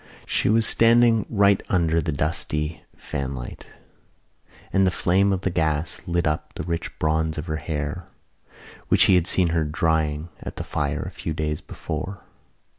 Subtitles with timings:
[0.25, 3.67] She was standing right under the dusty fanlight
[4.73, 8.07] and the flame of the gas lit up the rich bronze of her hair,
[8.87, 12.23] which he had seen her drying at the fire a few days before.